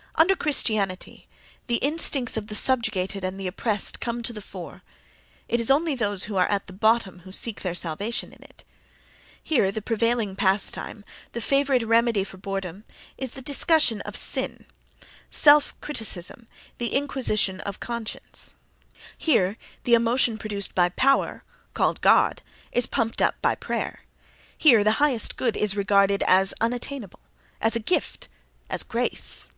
—Under 0.22 0.34
Christianity 0.34 1.28
the 1.68 1.76
instincts 1.76 2.36
of 2.36 2.48
the 2.48 2.56
subjugated 2.56 3.22
and 3.22 3.38
the 3.38 3.46
oppressed 3.46 4.00
come 4.00 4.24
to 4.24 4.32
the 4.32 4.40
fore: 4.42 4.82
it 5.46 5.60
is 5.60 5.70
only 5.70 5.94
those 5.94 6.24
who 6.24 6.34
are 6.34 6.48
at 6.48 6.66
the 6.66 6.72
bottom 6.72 7.20
who 7.20 7.30
seek 7.30 7.62
their 7.62 7.76
salvation 7.76 8.32
in 8.32 8.42
it. 8.42 8.64
Here 9.40 9.70
the 9.70 9.80
prevailing 9.80 10.34
pastime, 10.34 11.04
the 11.30 11.40
favourite 11.40 11.84
remedy 11.86 12.24
for 12.24 12.38
boredom 12.38 12.86
is 13.16 13.30
the 13.30 13.40
discussion 13.40 14.00
of 14.00 14.16
sin, 14.16 14.66
self 15.30 15.80
criticism, 15.80 16.48
the 16.78 16.92
inquisition 16.92 17.60
of 17.60 17.78
conscience; 17.78 18.56
here 19.16 19.56
the 19.84 19.94
emotion 19.94 20.38
produced 20.38 20.74
by 20.74 20.88
power 20.88 21.44
(called 21.74 22.00
"God") 22.00 22.42
is 22.72 22.86
pumped 22.86 23.22
up 23.22 23.40
(by 23.40 23.54
prayer); 23.54 24.00
here 24.56 24.82
the 24.82 24.98
highest 24.98 25.36
good 25.36 25.56
is 25.56 25.76
regarded 25.76 26.24
as 26.26 26.52
unattainable, 26.60 27.20
as 27.60 27.76
a 27.76 27.78
gift, 27.78 28.26
as 28.68 28.82
"grace." 28.82 29.48